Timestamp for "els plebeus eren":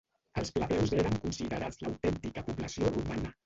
0.43-1.19